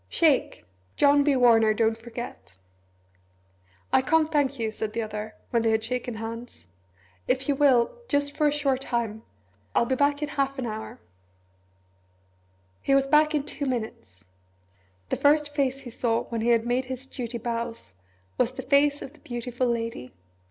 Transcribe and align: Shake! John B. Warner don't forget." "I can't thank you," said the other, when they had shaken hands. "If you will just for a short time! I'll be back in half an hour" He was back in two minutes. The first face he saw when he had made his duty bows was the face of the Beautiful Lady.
Shake! 0.09 0.65
John 0.95 1.23
B. 1.23 1.35
Warner 1.35 1.75
don't 1.75 1.95
forget." 1.95 2.55
"I 3.93 4.01
can't 4.01 4.31
thank 4.31 4.57
you," 4.57 4.71
said 4.71 4.93
the 4.93 5.01
other, 5.03 5.35
when 5.51 5.61
they 5.61 5.69
had 5.69 5.83
shaken 5.83 6.15
hands. 6.15 6.65
"If 7.27 7.47
you 7.47 7.53
will 7.53 7.91
just 8.07 8.35
for 8.35 8.47
a 8.47 8.51
short 8.51 8.81
time! 8.81 9.21
I'll 9.75 9.85
be 9.85 9.93
back 9.93 10.23
in 10.23 10.29
half 10.29 10.57
an 10.57 10.65
hour" 10.65 10.99
He 12.81 12.95
was 12.95 13.05
back 13.05 13.35
in 13.35 13.43
two 13.43 13.67
minutes. 13.67 14.25
The 15.09 15.17
first 15.17 15.53
face 15.53 15.81
he 15.81 15.91
saw 15.91 16.23
when 16.23 16.41
he 16.41 16.49
had 16.49 16.65
made 16.65 16.85
his 16.85 17.05
duty 17.05 17.37
bows 17.37 17.93
was 18.39 18.53
the 18.53 18.63
face 18.63 19.03
of 19.03 19.13
the 19.13 19.19
Beautiful 19.19 19.67
Lady. 19.67 20.15